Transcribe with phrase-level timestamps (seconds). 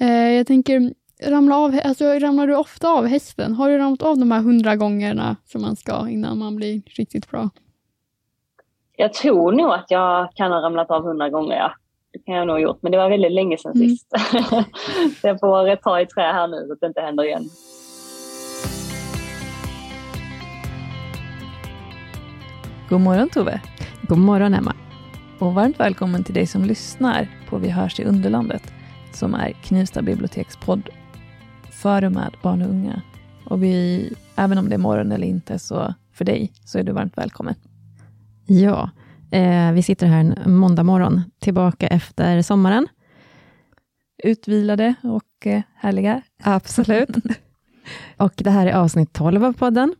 [0.00, 3.54] Eh, jag tänker, ramla av, alltså, ramlar du ofta av hästen?
[3.54, 7.30] Har du ramlat av de här hundra gångerna som man ska innan man blir riktigt
[7.30, 7.50] bra?
[8.96, 11.72] Jag tror nog att jag kan ha ramlat av hundra gånger, ja.
[12.12, 13.88] Det kan jag nog ha gjort, men det var väldigt länge sedan mm.
[13.88, 14.08] sist.
[15.20, 17.44] Så jag får ta i trä här nu så att det inte händer igen.
[22.88, 23.60] God morgon Tove.
[24.02, 24.74] God morgon Emma.
[25.38, 28.79] Och varmt välkommen till dig som lyssnar på Vi hörs i Underlandet
[29.20, 30.88] som är Knivsta biblioteks podd
[31.70, 33.02] för och med barn och unga.
[33.44, 36.92] Och vi, även om det är morgon eller inte, så för dig så är du
[36.92, 37.54] varmt välkommen.
[38.46, 38.90] Ja,
[39.30, 42.88] eh, vi sitter här en måndag morgon, tillbaka efter sommaren.
[44.24, 46.22] Utvilade och eh, härliga.
[46.42, 47.16] Absolut.
[48.16, 49.94] och det här är avsnitt 12 av podden.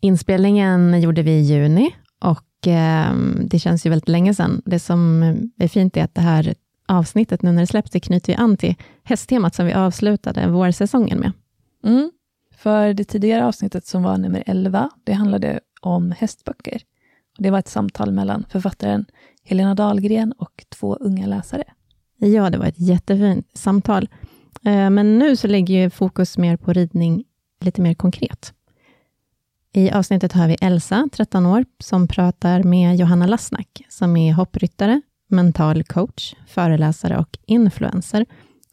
[0.00, 4.62] Inspelningen gjorde vi i juni och eh, det känns ju väldigt länge sedan.
[4.64, 5.22] Det som
[5.58, 6.54] är fint är att det här
[6.88, 8.74] avsnittet, nu när det släpps, det knyter vi an till
[9.04, 11.32] hästtemat som vi avslutade vårsäsongen med.
[11.84, 12.10] Mm.
[12.56, 16.82] För det tidigare avsnittet som var nummer 11, det handlade om hästböcker.
[17.38, 19.04] Det var ett samtal mellan författaren
[19.44, 21.64] Helena Dahlgren och två unga läsare.
[22.16, 24.08] Ja, det var ett jättefint samtal.
[24.64, 27.24] Eh, men nu så lägger fokus mer på ridning
[27.60, 28.52] lite mer konkret.
[29.72, 35.00] I avsnittet har vi Elsa, 13 år, som pratar med Johanna Lassnack, som är hoppryttare,
[35.28, 38.26] mental coach, föreläsare och influencer.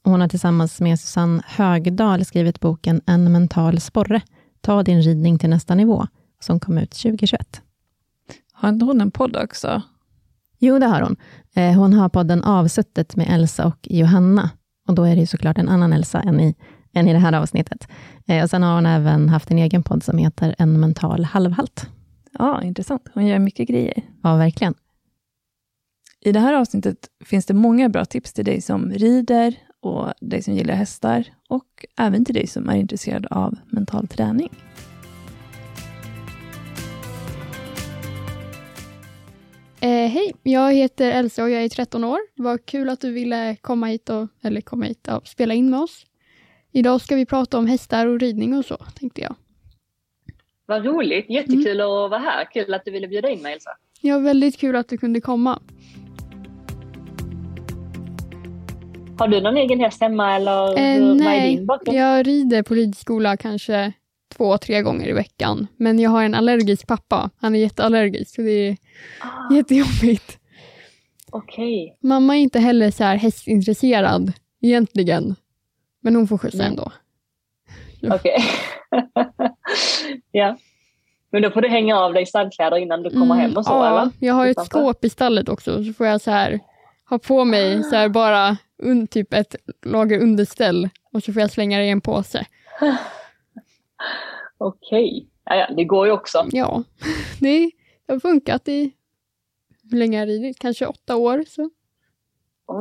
[0.03, 4.21] hon har tillsammans med Susanne Högdahl skrivit boken En mental sporre,
[4.61, 6.07] Ta din ridning till nästa nivå,
[6.39, 7.61] som kom ut 2021.
[8.53, 9.81] Har inte hon en podd också?
[10.59, 11.15] Jo, det har hon.
[11.55, 14.49] Eh, hon har podden Avsuttet med Elsa och Johanna.
[14.87, 16.55] Och då är det såklart en annan Elsa än i,
[16.93, 17.87] än i det här avsnittet.
[18.27, 21.89] Eh, och sen har hon även haft en egen podd som heter En mental halvhalt.
[22.39, 23.09] Ja, intressant.
[23.13, 24.03] Hon gör mycket grejer.
[24.23, 24.73] Ja, verkligen.
[26.25, 30.41] I det här avsnittet finns det många bra tips till dig som rider och dig
[30.41, 34.49] som gillar hästar och även till dig som är intresserad av mental träning.
[39.81, 42.19] Eh, Hej, jag heter Elsa och jag är 13 år.
[42.35, 45.79] Vad kul att du ville komma hit och, eller komma hit och spela in med
[45.79, 46.05] oss.
[46.71, 49.35] Idag ska vi prata om hästar och ridning och så, tänkte jag.
[50.65, 51.87] Vad roligt, jättekul mm.
[51.87, 52.45] att vara här.
[52.53, 53.71] Kul att du ville bjuda in mig Elsa.
[54.01, 55.59] Ja, väldigt kul att du kunde komma.
[59.17, 63.93] Har du någon egen häst hemma eller eh, hur, nej, jag rider på ridskola kanske
[64.37, 65.67] två, tre gånger i veckan.
[65.77, 67.29] Men jag har en allergisk pappa.
[67.41, 68.77] Han är jätteallergisk så det är
[69.21, 69.53] ah.
[69.53, 70.39] jättejobbigt.
[71.31, 71.83] Okej.
[71.83, 72.09] Okay.
[72.09, 75.35] Mamma är inte heller så här hästintresserad egentligen.
[76.01, 76.69] Men hon får skjutsa mm.
[76.69, 76.91] ändå.
[78.15, 78.35] Okej.
[78.91, 79.49] Okay.
[80.31, 80.57] ja.
[81.31, 83.71] Men då får du hänga av dig stallkläder innan du kommer mm, hem och så
[83.71, 84.11] ja, eller?
[84.19, 85.83] jag har ett skåp i stallet också.
[85.83, 86.59] Så får jag så här
[87.09, 89.55] ha på mig så här bara un, typ ett
[89.85, 92.45] lager underställ och så får jag slänga det i en påse.
[94.57, 95.57] Okej, okay.
[95.59, 96.47] ja, det går ju också.
[96.51, 96.83] Ja,
[97.39, 97.71] det
[98.07, 98.91] har funkat i,
[99.91, 100.59] hur länge har jag ridit?
[100.59, 101.43] Kanske åtta år.
[101.47, 101.69] Så.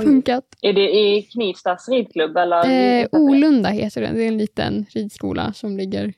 [0.03, 0.45] Funkat.
[0.63, 2.37] Är det i Knivstas ridklubb?
[2.37, 3.01] Eller?
[3.01, 6.15] Eh, Olunda heter den, det är en liten ridskola som ligger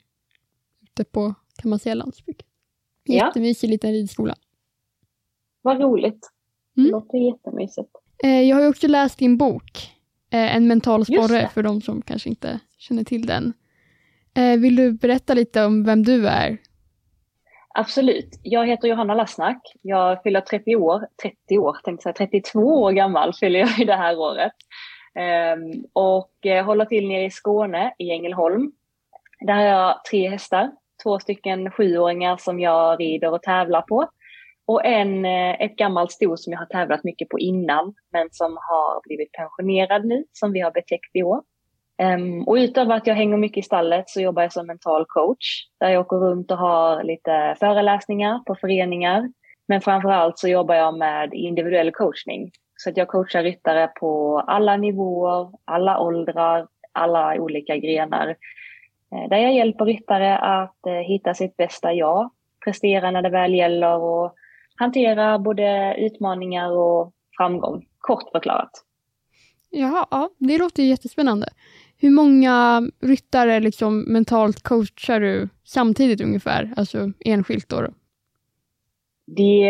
[0.83, 2.43] ute på, kan man säga, landsbygd.
[3.09, 3.71] Jättemysig ja.
[3.71, 4.35] liten ridskola.
[5.63, 6.31] Vad roligt.
[6.77, 6.87] Mm.
[6.87, 7.91] Det låter jättemysigt.
[8.25, 9.93] Eh, jag har också läst din bok,
[10.33, 13.53] eh, En mental sporre, för de som kanske inte känner till den.
[14.37, 16.59] Eh, vill du berätta lite om vem du är?
[17.75, 18.41] Absolut.
[18.43, 19.75] Jag heter Johanna Lassnack.
[19.83, 23.97] Jag fyller 30 år, 30 år, tänkte säga 32 år gammal fyller jag i det
[23.97, 24.53] här året.
[25.57, 28.73] Um, och håller till nere i Skåne, i Ängelholm.
[29.41, 30.71] Där har jag tre hästar,
[31.03, 34.09] två stycken sjuåringar som jag rider och tävlar på.
[34.67, 38.53] Och en, eh, ett gammalt sto som jag har tävlat mycket på innan, men som
[38.53, 41.43] har blivit pensionerad nu, som vi har betäckt i år.
[42.03, 45.47] Um, och utöver att jag hänger mycket i stallet så jobbar jag som mental coach
[45.81, 49.33] där jag åker runt och har lite föreläsningar på föreningar.
[49.69, 52.51] Men framför allt så jobbar jag med individuell coachning.
[52.77, 58.29] Så att jag coachar ryttare på alla nivåer, alla åldrar, alla olika grenar.
[59.13, 62.31] Eh, där jag hjälper ryttare att eh, hitta sitt bästa jag,
[62.65, 64.35] prestera när det väl gäller och
[64.77, 68.71] hantera både utmaningar och framgång, kort förklarat.
[69.71, 71.49] Jaha, ja, det låter jättespännande.
[71.99, 77.83] Hur många ryttare liksom mentalt coachar du samtidigt ungefär, alltså enskilt då?
[79.27, 79.63] Det,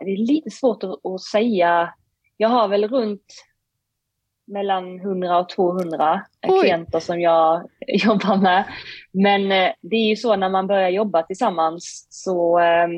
[0.00, 1.94] det är lite svårt att, att, säga.
[2.36, 3.24] Jag har väl runt
[4.46, 6.60] mellan 100 och 200 Oj.
[6.60, 8.64] klienter som jag jobbar med.
[9.12, 12.88] Men eh, det är ju så när man börjar jobba tillsammans så eh,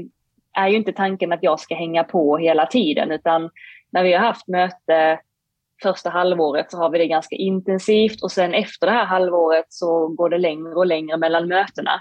[0.58, 3.50] är ju inte tanken att jag ska hänga på hela tiden utan
[3.90, 5.20] när vi har haft möte
[5.82, 10.08] första halvåret så har vi det ganska intensivt och sen efter det här halvåret så
[10.08, 12.00] går det längre och längre mellan mötena.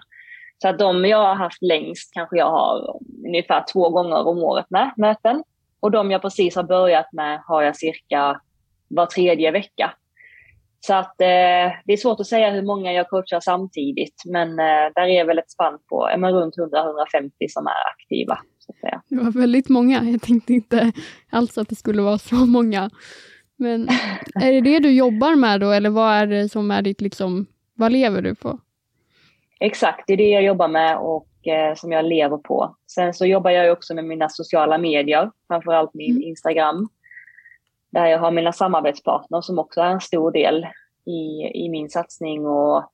[0.62, 4.65] Så att de jag har haft längst kanske jag har ungefär två gånger om året
[4.69, 5.44] med möten.
[5.80, 8.42] Och de jag precis har börjat med har jag cirka
[8.88, 9.94] var tredje vecka.
[10.79, 14.91] Så att eh, det är svårt att säga hur många jag coachar samtidigt, men eh,
[14.95, 18.38] där är väl ett spann på eh, runt 100-150 som är aktiva.
[18.59, 19.01] Så att säga.
[19.09, 20.03] Det var väldigt många.
[20.03, 20.91] Jag tänkte inte
[21.29, 22.89] alls att det skulle vara så många.
[23.57, 23.88] Men
[24.41, 27.45] är det det du jobbar med då, eller vad är det som är ditt, liksom,
[27.75, 28.59] vad lever du på?
[29.59, 32.75] Exakt, det är det jag jobbar med och eh, som jag lever på.
[32.91, 36.23] Sen så jobbar jag också med mina sociala medier, framförallt min mm.
[36.23, 36.89] Instagram.
[37.89, 40.68] Där jag har mina samarbetspartner som också är en stor del
[41.06, 42.92] i, i min satsning och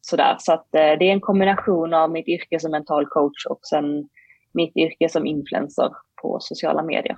[0.00, 0.36] sådär.
[0.38, 4.08] Så att eh, det är en kombination av mitt yrke som mental coach och sen
[4.52, 5.90] mitt yrke som influencer
[6.22, 7.16] på sociala medier.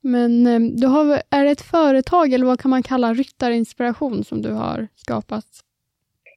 [0.00, 4.42] Men eh, du har, är det ett företag eller vad kan man kalla ryttarinspiration som
[4.42, 5.46] du har skapat?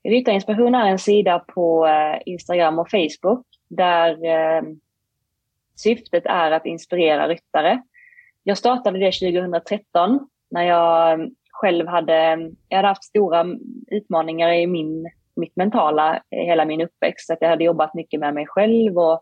[0.04, 4.18] Ryttarinspiration är en sida på eh, Instagram och Facebook där
[5.76, 7.82] syftet är att inspirera ryttare.
[8.48, 10.20] Jag startade det 2013
[10.52, 13.46] när jag själv hade, jag hade haft stora
[13.88, 17.30] utmaningar i min, mitt mentala hela min uppväxt.
[17.30, 19.22] Att jag hade jobbat mycket med mig själv och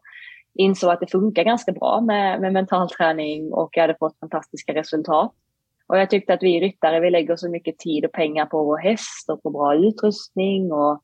[0.54, 4.74] insåg att det funkar ganska bra med, med mental träning och jag hade fått fantastiska
[4.74, 5.32] resultat.
[5.88, 8.78] Och jag tyckte att vi ryttare, vi lägger så mycket tid och pengar på vår
[8.78, 11.02] häst och på bra utrustning och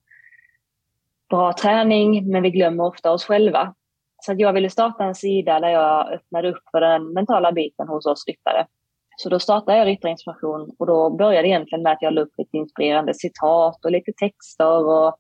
[1.30, 3.76] bra träning, men vi glömmer ofta oss själva.
[4.22, 8.06] Så jag ville starta en sida där jag öppnade upp för den mentala biten hos
[8.06, 8.68] oss ryttare.
[9.18, 12.34] Så då startade jag Ryttarinspiration och då började det egentligen med att jag la upp
[12.38, 15.16] lite inspirerande citat och lite texter och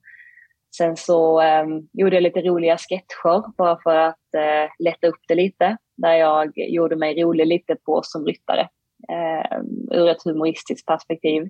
[0.77, 5.35] sen så eh, gjorde jag lite roliga sketcher bara för att eh, lätta upp det
[5.35, 5.77] lite.
[5.97, 8.61] Där jag gjorde mig rolig lite på som ryttare
[9.09, 9.59] eh,
[9.91, 11.49] ur ett humoristiskt perspektiv.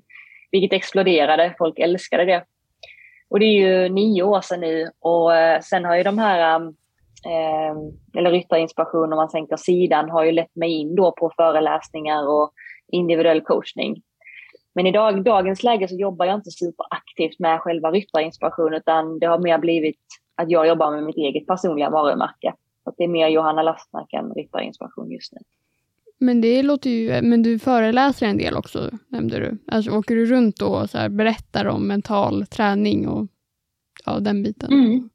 [0.51, 2.43] Vilket exploderade, folk älskade det.
[3.29, 6.55] Och det är ju nio år sedan nu och eh, sen har ju de här,
[6.55, 6.73] ehm,
[7.25, 7.75] eh,
[8.19, 12.51] eller Ryttarinspiration om man sänker sidan, har ju lett mig in då på föreläsningar och
[12.91, 14.01] individuell coachning.
[14.75, 19.25] Men i dag, dagens läge så jobbar jag inte superaktivt med själva Ryttarinspiration utan det
[19.25, 19.99] har mer blivit
[20.35, 22.53] att jag jobbar med mitt eget personliga varumärke.
[22.83, 25.39] Så det är mer Johanna Lastmark än Ryttarinspiration just nu.
[26.17, 29.57] Men det låter ju, men du föreläser en del också, nämnde du.
[29.67, 33.27] Alltså åker du runt och så här, berättar om mental träning och
[34.05, 34.71] ja, den biten?
[34.71, 35.09] Mm.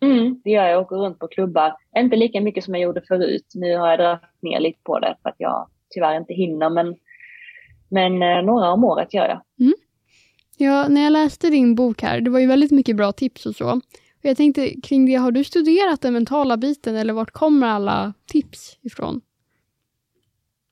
[0.00, 0.72] Mm, det gör jag.
[0.72, 1.76] Jag åker runt på klubbar.
[1.96, 3.46] Inte lika mycket som jag gjorde förut.
[3.54, 6.70] Nu har jag dragit ner lite på det för att jag tyvärr inte hinner.
[6.70, 6.96] Men,
[7.88, 9.40] men eh, några om året gör jag.
[9.60, 9.74] Mm.
[10.56, 13.54] Ja, när jag läste din bok här, det var ju väldigt mycket bra tips och
[13.54, 13.70] så.
[13.72, 18.12] Och jag tänkte kring det, har du studerat den mentala biten eller vart kommer alla
[18.26, 19.20] tips ifrån?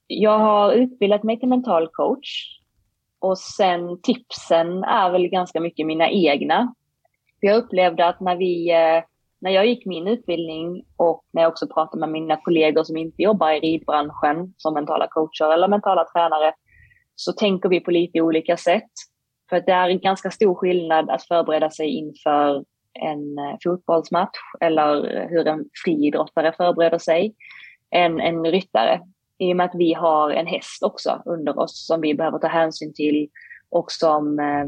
[0.08, 2.58] jag har utbildat mig till mental coach
[3.18, 6.74] och sen tipsen är väl ganska mycket mina egna.
[7.40, 9.04] Jag upplevde att när, vi, eh,
[9.40, 13.22] när jag gick min utbildning och när jag också pratade med mina kollegor som inte
[13.22, 16.52] jobbar i ridbranschen som mentala coacher eller mentala tränare
[17.14, 18.90] så tänker vi på lite olika sätt.
[19.50, 25.26] För det är en ganska stor skillnad att förbereda sig inför en eh, fotbollsmatch eller
[25.28, 27.34] hur en friidrottare förbereder sig
[27.90, 29.00] än en ryttare
[29.38, 32.46] i och med att vi har en häst också under oss som vi behöver ta
[32.46, 33.28] hänsyn till
[33.70, 34.66] och som eh,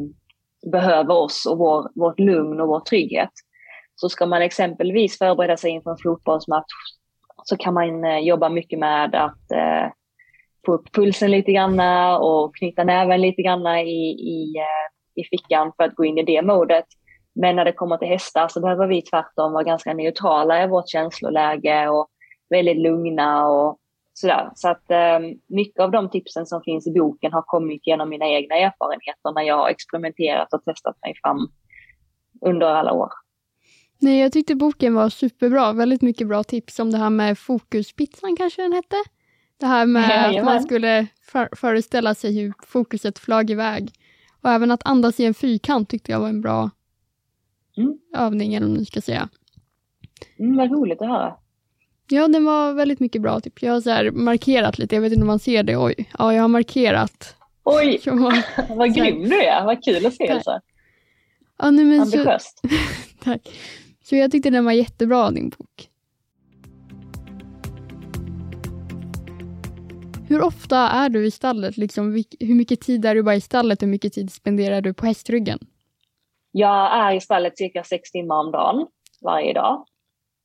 [0.70, 3.30] behöver oss och vår, vårt lugn och vår trygghet.
[4.00, 6.72] Så ska man exempelvis förbereda sig inför en fotbollsmatch
[7.44, 9.92] så kan man eh, jobba mycket med att eh,
[10.66, 11.80] få upp pulsen lite grann
[12.20, 16.22] och knyta näven lite grann i, i, eh, i fickan för att gå in i
[16.22, 16.84] det modet.
[17.34, 20.88] Men när det kommer till hästar så behöver vi tvärtom vara ganska neutrala i vårt
[20.88, 22.08] känsloläge och
[22.50, 23.76] väldigt lugna och
[24.12, 24.50] Sådär.
[24.54, 28.26] Så att eh, mycket av de tipsen som finns i boken har kommit genom mina
[28.26, 31.48] egna erfarenheter när jag har experimenterat och testat mig fram
[32.46, 33.08] under alla år.
[34.02, 35.72] Nej, jag tyckte boken var superbra.
[35.72, 38.96] Väldigt mycket bra tips om det här med fokuspizzan kanske den hette.
[39.60, 43.92] Det här med ja, att man skulle för föreställa sig hur fokuset flög iväg.
[44.42, 46.70] Och även att andas i en fyrkant tyckte jag var en bra
[47.76, 47.98] mm.
[48.16, 49.28] övning, eller vad man ska säga.
[50.38, 51.36] Mm, vad roligt att höra.
[52.08, 53.40] Ja, den var väldigt mycket bra.
[53.40, 53.62] Typ.
[53.62, 55.76] Jag har så markerat lite, jag vet inte om man ser det.
[55.76, 57.36] Oj, ja, jag har markerat.
[57.64, 58.00] Oj,
[58.68, 59.64] vad grym du är.
[59.64, 60.42] Vad kul att se.
[61.58, 62.60] Ja, nej, men Ambitiöst.
[62.62, 62.68] Så,
[63.24, 63.48] tack.
[64.10, 65.88] Så jag tyckte den var jättebra, din bok.
[70.28, 71.76] Hur ofta är du i stallet?
[71.76, 75.06] Liksom, hur mycket tid är du bara i stallet hur mycket tid spenderar du på
[75.06, 75.58] hästryggen?
[76.52, 78.86] Jag är i stallet cirka sex timmar om dagen,
[79.22, 79.84] varje dag.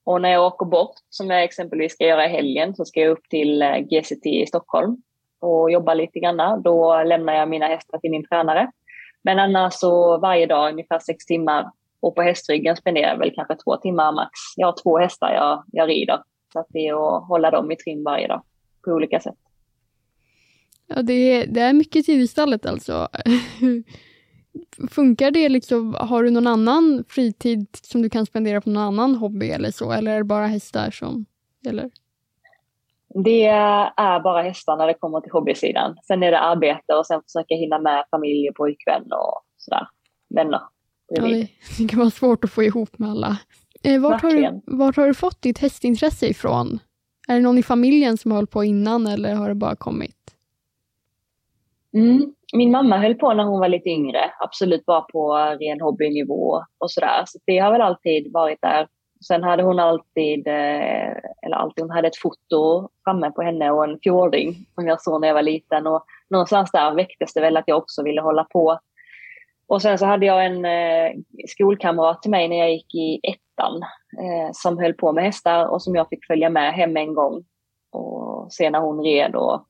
[0.06, 3.12] Och när jag åker bort, som jag exempelvis ska göra i helgen, så ska jag
[3.12, 4.98] upp till eh, GCT i Stockholm.
[5.40, 8.72] och jobba lite grann, då lämnar jag mina hästar till min tränare.
[9.24, 11.72] Men annars så varje dag ungefär sex timmar
[12.06, 14.32] och på hästryggen spenderar jag väl kanske två timmar max.
[14.56, 16.20] Jag har två hästar jag, jag rider.
[16.54, 18.42] Så att det är att hålla dem i trim varje dag
[18.86, 19.36] på olika sätt.
[20.88, 23.08] Ja, det är, det är mycket tid i stallet alltså.
[24.90, 29.16] Funkar det liksom, har du någon annan fritid som du kan spendera på någon annan
[29.16, 31.26] hobby eller så, eller är det bara hästar som
[31.62, 31.90] gäller?
[33.24, 35.98] Det är bara hästar när det kommer till hobbysidan.
[36.08, 39.88] Sen är det arbete och sen försöka hinna med familj och pojkvän och sådär.
[40.30, 40.62] Vänner.
[41.08, 41.24] Ja,
[41.78, 43.38] det kan vara svårt att få ihop med alla.
[43.84, 46.80] Eh, vart, har du, vart har du fått ditt hästintresse ifrån?
[47.28, 50.36] Är det någon i familjen som har hållit på innan eller har det bara kommit?
[51.94, 52.34] Mm.
[52.54, 56.92] Min mamma höll på när hon var lite yngre, absolut bara på ren hobbynivå och
[56.92, 57.24] sådär.
[57.26, 58.88] Så det har väl alltid varit där.
[59.28, 61.12] Sen hade hon alltid, eh,
[61.46, 65.22] eller alltid, hon hade ett foto framme på henne och en fjording som jag såg
[65.22, 65.88] när jag var liten.
[65.88, 68.80] Och någonstans där väcktes det väl att jag också ville hålla på.
[69.68, 71.12] Och sen så hade jag en eh,
[71.48, 73.82] skolkamrat till mig när jag gick i ettan
[74.22, 77.44] eh, som höll på med hästar och som jag fick följa med hem en gång
[77.92, 79.36] och se när hon red.
[79.36, 79.68] Och,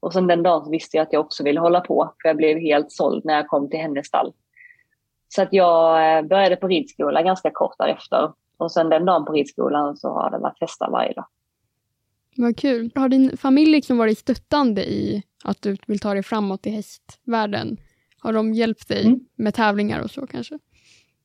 [0.00, 2.36] och sen den dagen så visste jag att jag också ville hålla på för jag
[2.36, 4.32] blev helt såld när jag kom till hennes stall.
[5.28, 9.32] Så att jag eh, började på ridskola ganska kort därefter och sen den dagen på
[9.32, 11.26] ridskolan så har det varit hästar varje dag.
[12.36, 12.90] Vad kul.
[12.94, 17.76] Har din familj liksom varit stöttande i att du vill ta dig framåt i hästvärlden?
[18.22, 19.20] Har de hjälpt dig mm.
[19.36, 20.58] med tävlingar och så kanske?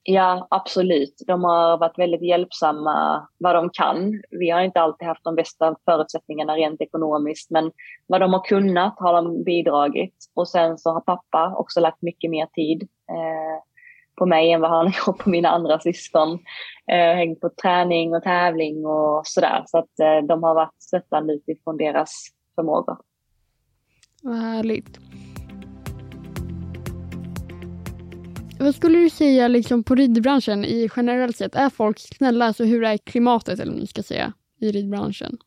[0.08, 1.24] Ja, absolut.
[1.28, 4.22] De har varit väldigt hjälpsamma vad de kan.
[4.30, 7.72] Vi har inte alltid haft de bästa förutsättningarna rent ekonomiskt, men
[8.08, 10.16] vad de har kunnat har de bidragit.
[10.34, 13.64] Och sen så har pappa också lagt mycket mer tid eh,
[14.18, 16.34] på mig än vad han har gjort på mina andra syskon.
[16.92, 19.64] Eh, hängt på träning och tävling och sådär.
[19.66, 22.12] Så att eh, de har varit stöttande utifrån deras
[22.56, 22.98] förmågor.
[24.24, 25.00] Vad härligt.
[28.60, 31.56] Vad skulle du säga liksom, på ridbranschen i generellt sett?
[31.56, 32.46] Är folk snälla?
[32.46, 35.38] Alltså, hur är klimatet eller ska säga, i ridbranschen?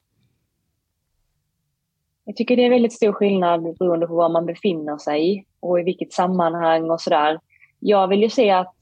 [2.24, 5.82] Jag tycker det är väldigt stor skillnad beroende på var man befinner sig och i
[5.82, 7.40] vilket sammanhang och sådär.
[7.78, 8.74] Jag vill ju se att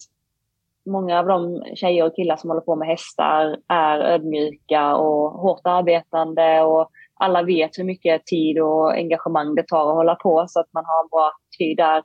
[0.86, 5.60] många av de tjejer och killar som håller på med hästar är ödmjuka och hårt
[5.64, 10.60] arbetande och alla vet hur mycket tid och engagemang det tar att hålla på så
[10.60, 12.02] att man har en bra tid där.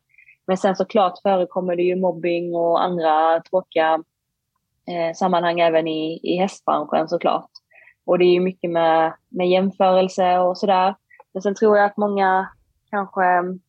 [0.47, 4.03] Men sen såklart förekommer det ju mobbing och andra tråkiga
[4.87, 7.49] eh, sammanhang även i, i hästbranschen såklart.
[8.05, 10.95] Och det är ju mycket med, med jämförelse och sådär.
[11.33, 12.49] Men sen tror jag att många
[12.89, 13.59] kanske mm,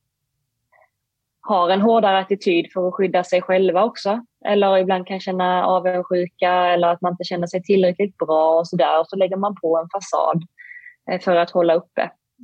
[1.41, 4.21] har en hårdare attityd för att skydda sig själva också.
[4.45, 9.00] Eller ibland kan känna avundsjuka eller att man inte känner sig tillräckligt bra och sådär.
[9.00, 10.43] Och så lägger man på en fasad
[11.11, 12.02] eh, för att hålla uppe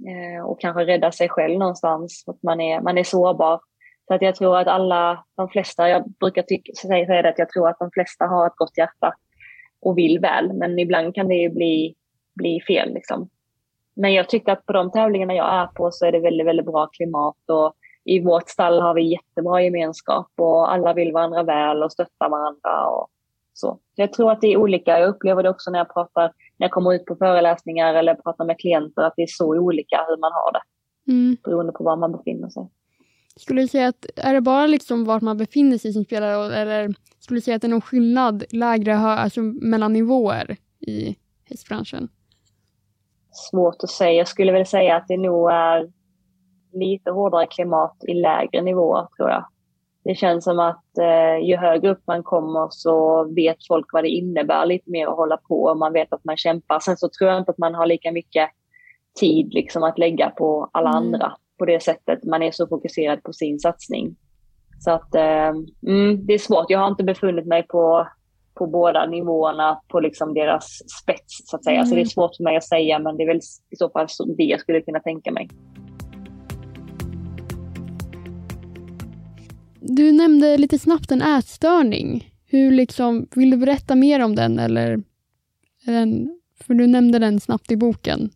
[0.08, 2.24] eh, och kanske rädda sig själv någonstans.
[2.26, 3.60] Att man är, man är sårbar.
[4.08, 7.48] Så att jag tror att alla, de flesta, jag brukar tycka, säga det att jag
[7.48, 9.14] tror att de flesta har ett gott hjärta
[9.80, 10.52] och vill väl.
[10.52, 11.94] Men ibland kan det ju bli,
[12.34, 13.28] bli fel liksom.
[13.94, 16.66] Men jag tycker att på de tävlingarna jag är på så är det väldigt, väldigt
[16.66, 17.74] bra klimat och
[18.04, 22.86] i vårt stall har vi jättebra gemenskap och alla vill varandra väl och stöttar varandra
[22.86, 23.08] och
[23.54, 23.78] så.
[23.94, 24.98] Jag tror att det är olika.
[24.98, 28.44] Jag upplever det också när jag pratar, när jag kommer ut på föreläsningar eller pratar
[28.44, 30.62] med klienter, att det är så olika hur man har det.
[31.12, 31.36] Mm.
[31.44, 32.68] Beroende på var man befinner sig.
[33.38, 36.94] Skulle du säga att är det bara liksom vart man befinner sig som spelare eller
[37.18, 42.08] skulle du säga att det är någon skillnad lägre, alltså mellan nivåer i hästbranschen?
[43.30, 44.12] Svårt att säga.
[44.12, 45.90] Jag skulle väl säga att det nog är
[46.72, 49.44] lite hårdare klimat i lägre nivåer tror jag.
[50.04, 54.08] Det känns som att eh, ju högre upp man kommer så vet folk vad det
[54.08, 55.62] innebär lite mer att hålla på.
[55.62, 56.80] och Man vet att man kämpar.
[56.80, 58.50] Sen så tror jag inte att man har lika mycket
[59.20, 61.02] tid liksom att lägga på alla mm.
[61.02, 62.24] andra på det sättet.
[62.24, 64.16] Man är så fokuserad på sin satsning.
[64.78, 65.52] Så att eh,
[65.86, 66.66] mm, det är svårt.
[66.68, 68.08] Jag har inte befunnit mig på,
[68.54, 71.76] på båda nivåerna på liksom deras spets så att säga.
[71.76, 71.86] Mm.
[71.86, 74.06] Så det är svårt för mig att säga men det är väl i så fall
[74.36, 75.48] det jag skulle kunna tänka mig.
[79.80, 82.34] Du nämnde lite snabbt en ätstörning.
[82.46, 85.02] Hur liksom, vill du berätta mer om den eller?
[85.86, 88.30] Den, för du nämnde den snabbt i boken.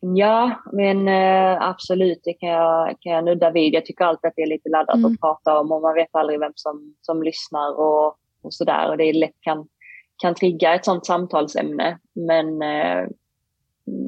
[0.00, 3.74] Ja, men äh, absolut, det kan jag, kan jag nudda vid.
[3.74, 5.12] Jag tycker alltid att det är lite laddat mm.
[5.12, 8.06] att prata om och man vet aldrig vem som, som lyssnar och,
[8.42, 8.90] och sådär.
[8.90, 9.68] Och det är lätt kan,
[10.16, 11.98] kan trigga ett sånt samtalsämne.
[12.14, 13.08] Men äh,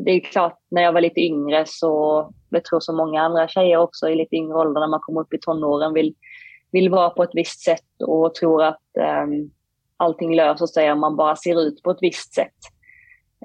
[0.05, 3.77] det är klart, när jag var lite yngre så, jag tror som många andra tjejer
[3.77, 6.15] också i lite yngre ålder när man kommer upp i tonåren vill,
[6.71, 8.83] vill vara på ett visst sätt och tror att
[9.25, 9.51] um,
[9.97, 12.57] allting löser sig om man bara ser ut på ett visst sätt.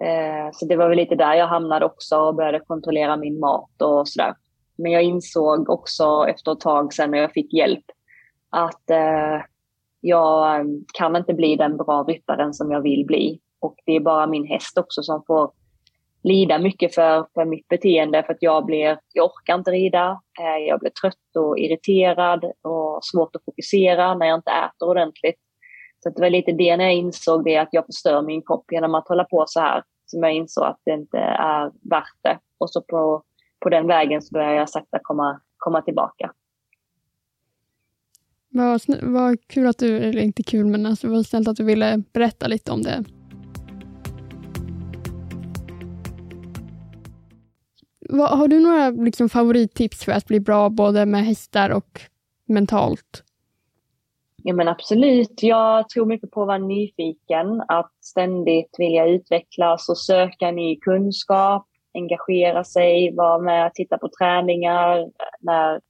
[0.01, 3.81] Eh, så det var väl lite där jag hamnade också och började kontrollera min mat
[3.81, 4.35] och sådär.
[4.75, 7.85] Men jag insåg också efter ett tag sen när jag fick hjälp
[8.49, 9.41] att eh,
[10.01, 13.39] jag eh, kan inte bli den bra ryttaren som jag vill bli.
[13.59, 15.51] Och det är bara min häst också som får
[16.23, 20.21] lida mycket för, för mitt beteende för att jag blir, jag orkar inte rida,
[20.67, 25.39] jag blir trött och irriterad och svårt att fokusera när jag inte äter ordentligt.
[25.99, 28.95] Så det var lite det när jag insåg det att jag förstör min kropp genom
[28.95, 32.39] att hålla på så här som jag insåg att det inte är värt det.
[32.57, 33.23] Och så på,
[33.59, 36.31] på den vägen så började jag sakta komma, komma tillbaka.
[38.49, 42.03] Vad, vad kul att du, eller inte kul, men alltså vad snällt att du ville
[42.13, 43.03] berätta lite om det.
[48.09, 52.01] Vad, har du några liksom, favorittips för att bli bra både med hästar och
[52.47, 53.23] mentalt?
[54.47, 55.43] Ja men absolut.
[55.43, 61.65] Jag tror mycket på att vara nyfiken, att ständigt vilja utvecklas och söka ny kunskap,
[61.93, 65.81] engagera sig, vara med och titta på träningar när,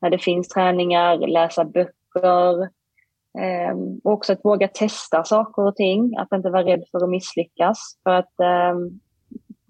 [0.00, 2.62] när det finns träningar, läsa böcker.
[3.38, 7.10] Eh, och också att våga testa saker och ting, att inte vara rädd för att
[7.10, 7.78] misslyckas.
[8.02, 8.74] För att eh,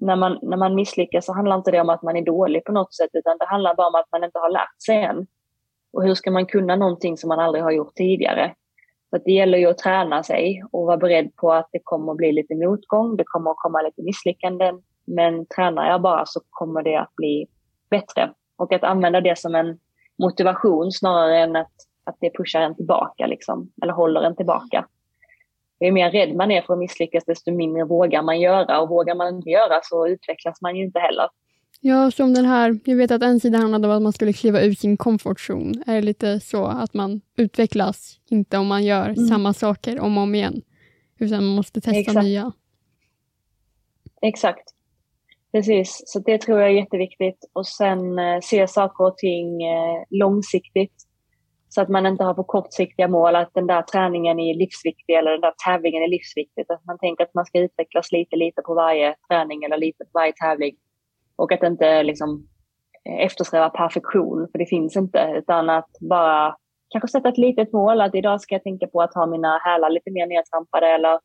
[0.00, 2.72] när, man, när man misslyckas så handlar inte det om att man är dålig på
[2.72, 5.26] något sätt, utan det handlar bara om att man inte har lärt sig än.
[5.92, 8.54] Och hur ska man kunna någonting som man aldrig har gjort tidigare?
[9.10, 12.16] Så det gäller ju att träna sig och vara beredd på att det kommer att
[12.16, 14.82] bli lite motgång, det kommer att komma lite misslyckanden.
[15.06, 17.46] Men tränar jag bara så kommer det att bli
[17.90, 18.32] bättre.
[18.56, 19.78] Och att använda det som en
[20.18, 21.72] motivation snarare än att,
[22.04, 24.86] att det pushar en tillbaka, liksom, eller håller en tillbaka.
[25.80, 28.80] Ju mer rädd man är för att misslyckas, desto mindre vågar man göra.
[28.80, 31.28] Och vågar man inte göra så utvecklas man ju inte heller.
[31.80, 34.60] Ja, som den här, jag vet att en sida handlade om att man skulle kliva
[34.60, 35.82] ut sin comfort zone.
[35.86, 39.26] Är det lite så att man utvecklas, inte om man gör mm.
[39.26, 40.62] samma saker om och om igen,
[41.18, 42.22] utan man måste testa Exakt.
[42.22, 42.52] nya.
[44.22, 44.74] Exakt.
[45.52, 47.50] Precis, så det tror jag är jätteviktigt.
[47.52, 50.94] Och sen eh, se saker och ting eh, långsiktigt.
[51.68, 55.30] Så att man inte har på kortsiktiga mål att den där träningen är livsviktig eller
[55.30, 56.64] den där tävlingen är livsviktig.
[56.68, 60.10] Att man tänker att man ska utvecklas lite, lite på varje träning eller lite på
[60.14, 60.76] varje tävling.
[61.38, 62.48] Och att inte liksom
[63.04, 66.56] eh, eftersträva perfektion, för det finns inte, utan att bara
[66.88, 69.90] kanske sätta ett litet mål, att idag ska jag tänka på att ha mina hälar
[69.90, 71.18] lite mer nedtrampade eller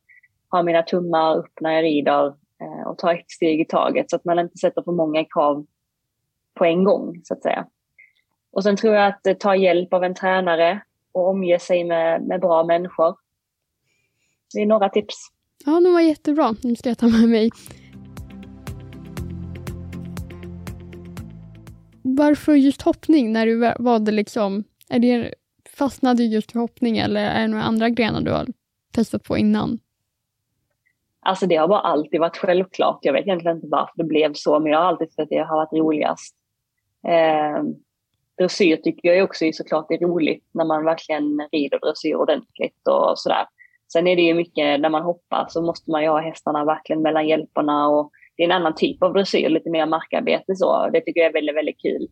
[0.52, 2.26] ha mina tummar upp när jag rider
[2.62, 5.66] eh, och ta ett steg i taget så att man inte sätter för många krav
[6.54, 7.68] på en gång, så att säga.
[8.52, 12.24] Och sen tror jag att eh, ta hjälp av en tränare och omge sig med,
[12.24, 13.16] med bra människor.
[14.54, 15.16] Det är några tips.
[15.66, 16.56] Ja, de var jättebra.
[16.62, 17.50] De ska jag ta med mig.
[22.04, 23.34] Varför just hoppning?
[23.34, 25.34] När du valde liksom, är det,
[25.78, 28.48] fastnade just för hoppning eller är det några andra grenar du har
[28.94, 29.80] testat på innan?
[31.26, 33.00] Alltså det har bara alltid varit självklart.
[33.02, 35.38] Jag vet egentligen inte varför det blev så, men jag har alltid tyckt att det
[35.38, 36.36] har varit roligast.
[37.08, 37.64] Eh,
[38.38, 43.20] dressyr tycker jag också är såklart är roligt när man verkligen rider dressyr ordentligt och
[43.20, 43.46] sådär.
[43.94, 47.02] Sen är det ju mycket, när man hoppar så måste man ju ha hästarna verkligen
[47.02, 50.90] mellan hjälperna och det är en annan typ av dressyr, lite mer markarbete så.
[50.90, 52.08] Det tycker jag är väldigt, väldigt kul.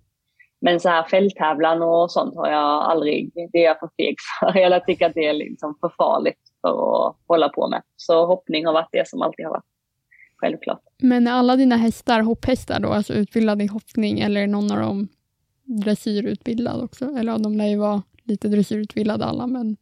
[0.61, 4.59] Men så här fälttävlan och sånt har jag aldrig, det är jag för feg för.
[4.59, 6.69] Jag tycker att det är liksom för farligt för
[7.07, 7.81] att hålla på med.
[7.95, 9.65] Så hoppning har varit det som alltid har varit
[10.37, 10.81] självklart.
[11.01, 14.79] Men är alla dina hästar hopphästar då, alltså utbildade i hoppning eller är någon av
[14.79, 15.07] dem
[15.63, 17.05] dressyrutbildad också?
[17.05, 19.77] Eller de lär ju vara lite dressyrutbildade alla, men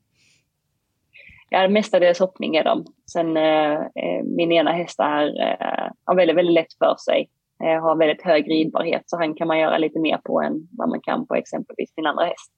[1.50, 2.86] ja, mestadels hoppning är de.
[3.12, 7.30] Sen eh, eh, min ena häst är, eh, har väldigt, väldigt lätt för sig.
[7.64, 10.90] Eh, har väldigt hög ridbarhet så han kan man göra lite mer på än vad
[10.90, 12.52] man kan på exempelvis min andra häst.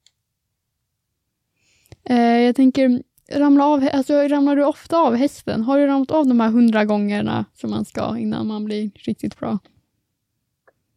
[2.10, 3.02] Eh, jag tänker,
[3.36, 5.62] ramla av, alltså, ramlar du ofta av hästen?
[5.62, 9.40] Har du ramlat av de här hundra gångerna som man ska innan man blir riktigt
[9.40, 9.60] bra?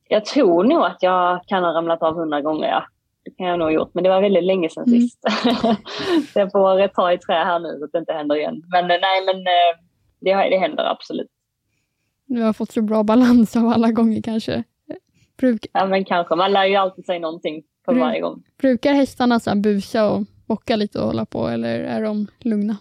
[0.09, 2.85] Jag tror nog att jag kan ha ramlat av hundra gånger, ja.
[3.25, 5.01] Det kan jag nog ha gjort, men det var väldigt länge sedan mm.
[5.01, 5.21] sist.
[6.33, 8.63] så jag får ta i trä här nu så att det inte händer igen.
[8.73, 9.73] Men eh, nej, men eh,
[10.21, 11.31] det, det händer absolut.
[12.27, 14.65] Du har fått så bra balans av alla gånger kanske?
[15.37, 15.67] Bruk...
[15.73, 16.35] Ja, men kanske.
[16.35, 18.43] Man lär ju alltid sig någonting för Bru varje gång.
[18.59, 22.77] Brukar hästarna så busa och bocka lite och hålla på, eller är de lugna?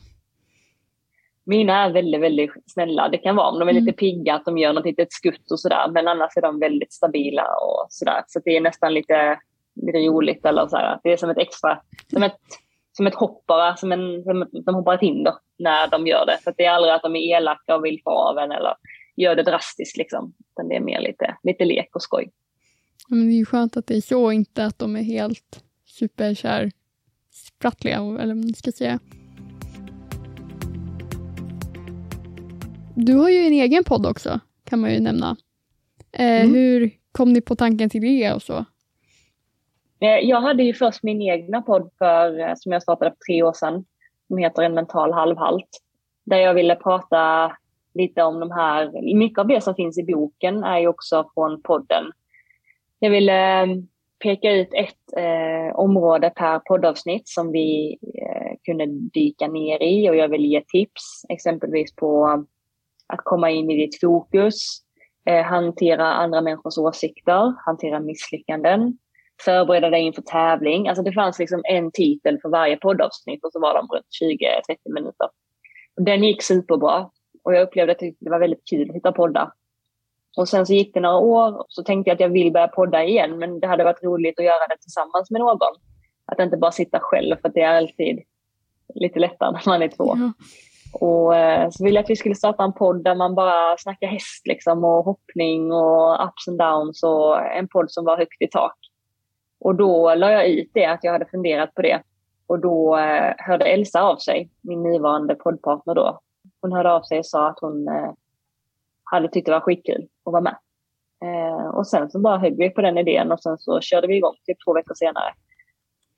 [1.45, 3.09] Mina är väldigt, väldigt snälla.
[3.09, 3.83] Det kan vara om de är mm.
[3.83, 5.91] lite pigga, att de gör något litet skutt och sådär.
[5.91, 8.23] Men annars är de väldigt stabila och sådär.
[8.27, 9.39] Så det är nästan lite
[9.75, 10.45] lite roligt.
[10.45, 11.81] Eller så här, det är som ett extra,
[12.11, 12.39] som ett,
[12.91, 16.37] som ett hoppare, som, en, som de hoppar ett hinder när de gör det.
[16.43, 18.73] Så det är aldrig att de är elaka och vill få av en eller
[19.15, 19.97] gör det drastiskt.
[19.97, 20.33] Liksom.
[20.51, 22.31] Utan det är mer lite, lite lek och skoj.
[23.07, 26.71] Men det är ju skönt att det är så, inte att de är helt superkär
[27.31, 28.99] sprattliga, eller vad man ska säga.
[32.95, 35.37] Du har ju en egen podd också, kan man ju nämna.
[36.11, 36.53] Eh, mm.
[36.53, 38.65] Hur kom ni på tanken till det och så?
[40.03, 43.43] Eh, jag hade ju först min egna podd för, eh, som jag startade för tre
[43.43, 43.85] år sedan,
[44.27, 45.69] som heter En mental halvhalt.
[46.25, 47.51] Där jag ville prata
[47.93, 51.61] lite om de här, mycket av det som finns i boken är ju också från
[51.61, 52.03] podden.
[52.99, 53.67] Jag ville eh,
[54.23, 60.15] peka ut ett eh, område per poddavsnitt som vi eh, kunde dyka ner i och
[60.15, 62.25] jag ville ge tips, exempelvis på
[63.07, 64.81] att komma in i ditt fokus,
[65.25, 68.97] eh, hantera andra människors åsikter, hantera misslyckanden,
[69.45, 70.87] förbereda dig inför tävling.
[70.87, 74.05] Alltså det fanns liksom en titel för varje poddavsnitt och så var de runt
[74.69, 75.29] 20-30 minuter.
[75.95, 77.09] Den gick superbra
[77.43, 79.51] och jag upplevde att det var väldigt kul att hitta poddar.
[80.37, 82.67] Och sen så gick det några år och så tänkte jag att jag vill börja
[82.67, 85.75] podda igen men det hade varit roligt att göra det tillsammans med någon.
[86.25, 88.19] Att inte bara sitta själv för det är alltid
[88.95, 90.13] lite lättare när man är två.
[90.13, 90.33] Mm.
[90.93, 94.07] Och eh, så ville jag att vi skulle starta en podd där man bara snackar
[94.07, 98.47] häst liksom och hoppning och ups and downs och en podd som var högt i
[98.47, 98.75] tak.
[99.63, 102.01] Och då la jag ut det, att jag hade funderat på det.
[102.47, 106.19] Och då eh, hörde Elsa av sig, min nuvarande poddpartner då.
[106.61, 108.11] Hon hörde av sig och sa att hon eh,
[109.03, 110.57] hade tyckt det var skitkul att vara med.
[111.25, 114.17] Eh, och sen så bara högg vi på den idén och sen så körde vi
[114.17, 115.33] igång typ två veckor senare.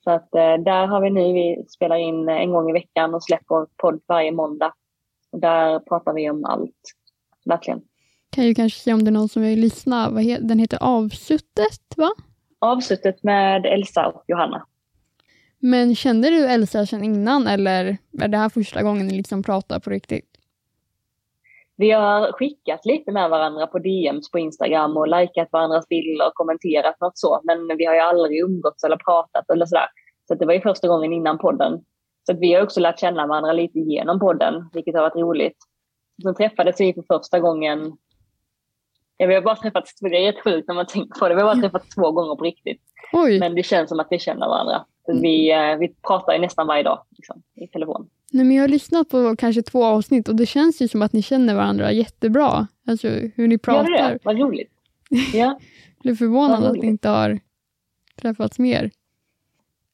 [0.04, 3.14] Så att eh, där har vi nu, vi spelar in eh, en gång i veckan
[3.14, 4.72] och släpper podd varje måndag.
[5.32, 6.80] Och där pratar vi om allt,
[7.44, 7.80] verkligen.
[8.30, 10.10] Kan ju kanske se om det är någon som vill lyssna.
[10.40, 12.10] Den heter Avsuttet, va?
[12.58, 14.66] Avsuttet med Elsa och Johanna.
[15.58, 19.80] Men kände du Elsa sedan innan eller är det här första gången ni liksom pratar
[19.80, 20.36] på riktigt?
[21.76, 26.34] Vi har skickat lite med varandra på DMs på Instagram och likat varandras bilder och
[26.34, 27.40] kommenterat något så.
[27.44, 29.88] Men vi har ju aldrig umgåtts eller pratat eller sådär.
[30.28, 31.72] Så det var ju första gången innan podden.
[32.26, 35.56] Så vi har också lärt känna varandra lite genom podden, vilket har varit roligt.
[36.22, 37.92] Sen träffades vi för första gången
[39.16, 41.40] Ja, vi har bara träffats, det är rätt sjukt när man tänker på det, vi
[41.40, 42.82] har bara träffats två gånger på riktigt.
[43.12, 43.38] Oj.
[43.38, 44.84] Men det känns som att vi känner varandra.
[45.08, 45.22] Mm.
[45.22, 48.08] Vi, eh, vi pratar ju nästan varje dag liksom, i telefon.
[48.32, 51.12] Nej, men jag har lyssnat på kanske två avsnitt och det känns ju som att
[51.12, 52.66] ni känner varandra jättebra.
[52.86, 53.90] Alltså hur ni pratar.
[53.90, 54.72] Ja, det är Vad roligt.
[55.34, 55.58] Ja.
[56.02, 57.40] blev förvånad att ni inte har
[58.20, 58.90] träffats mer.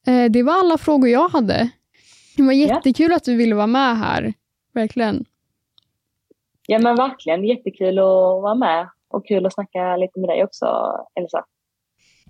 [0.07, 1.71] Eh, det var alla frågor jag hade.
[2.37, 3.17] Det var jättekul ja.
[3.17, 4.35] att du ville vara med här.
[4.73, 5.25] Verkligen.
[6.67, 7.45] Ja men verkligen.
[7.45, 8.89] Jättekul att vara med.
[9.13, 10.67] Och kul att snacka lite med dig också,
[11.21, 11.45] Elsa.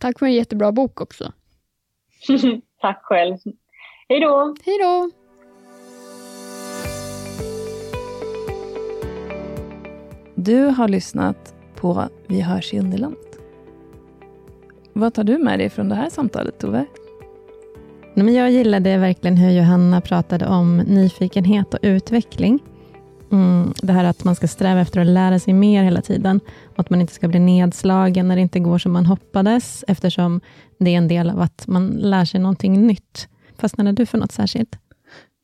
[0.01, 1.33] Tack för en jättebra bok också.
[2.81, 3.37] Tack själv.
[4.09, 4.55] Hej då!
[4.65, 5.11] Hej då!
[10.35, 13.39] Du har lyssnat på Vi hörs i Underlandet.
[14.93, 16.87] Vad tar du med dig från det här samtalet, Tove?
[18.15, 22.59] Jag gillade verkligen hur Johanna pratade om nyfikenhet och utveckling.
[23.33, 26.79] Mm, det här att man ska sträva efter att lära sig mer hela tiden och
[26.79, 30.41] att man inte ska bli nedslagen när det inte går som man hoppades, eftersom
[30.79, 33.29] det är en del av att man lär sig någonting nytt.
[33.59, 34.79] Fastnade du för något särskilt?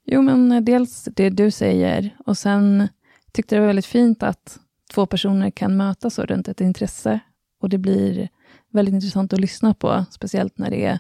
[0.07, 2.89] Jo, men eh, dels det du säger och sen
[3.33, 4.59] tyckte det var väldigt fint att
[4.95, 7.21] två personer kan mötas runt ett intresse
[7.61, 8.29] och det blir
[8.73, 10.99] väldigt intressant att lyssna på, speciellt när det är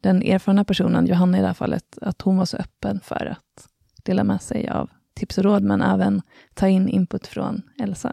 [0.00, 3.68] den erfarna personen, Johanna i det här fallet, att hon var så öppen för att
[4.04, 6.22] dela med sig av tips och råd, men även
[6.54, 8.12] ta in input från Elsa.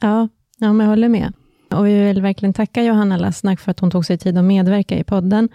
[0.00, 1.32] Ja, ja men jag håller med.
[1.70, 4.98] Och vi vill verkligen tacka Johanna Lassnack för att hon tog sig tid att medverka
[4.98, 5.48] i podden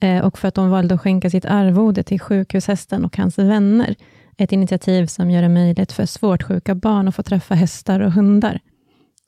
[0.00, 3.94] eh, och för att hon valde att skänka sitt arvode till sjukhushästen och hans vänner.
[4.36, 8.12] Ett initiativ som gör det möjligt för svårt sjuka barn att få träffa hästar och
[8.12, 8.60] hundar.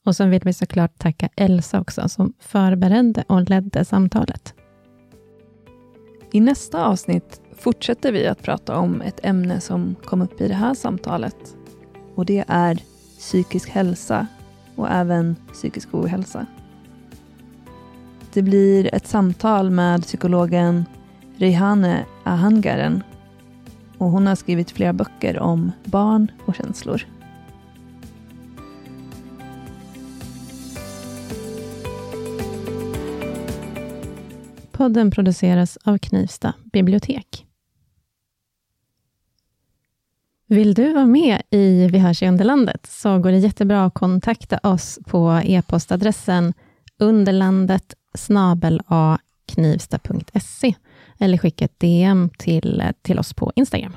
[0.06, 4.54] Och så vill vi såklart tacka Elsa också, som förberedde och ledde samtalet.
[6.32, 10.54] I nästa avsnitt fortsätter vi att prata om ett ämne som kom upp i det
[10.54, 11.56] här samtalet.
[12.14, 12.78] Och det är
[13.18, 14.26] psykisk hälsa
[14.76, 16.46] och även psykisk ohälsa.
[18.32, 20.84] Det blir ett samtal med psykologen
[21.36, 23.02] Rihane Ahangaren
[23.98, 27.06] och hon har skrivit flera böcker om barn och känslor.
[34.74, 37.46] Podden produceras av Knivsta bibliotek.
[40.46, 44.58] Vill du vara med i Vi hörs i Underlandet så går det jättebra att kontakta
[44.62, 46.54] oss på e-postadressen
[46.98, 47.94] underlandet
[49.46, 50.74] knivsta.se
[51.18, 53.92] eller skicka ett DM till, till oss på Instagram.